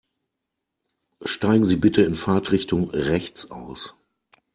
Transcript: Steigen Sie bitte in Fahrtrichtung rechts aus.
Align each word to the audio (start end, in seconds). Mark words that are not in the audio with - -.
Steigen 1.21 1.63
Sie 1.63 1.75
bitte 1.75 2.01
in 2.01 2.15
Fahrtrichtung 2.15 2.89
rechts 2.89 3.51
aus. 3.51 3.93